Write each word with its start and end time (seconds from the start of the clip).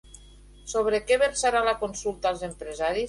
Sobre 0.71 0.99
què 1.11 1.17
versarà 1.25 1.61
la 1.67 1.77
consulta 1.83 2.33
als 2.33 2.47
empresaris? 2.49 2.99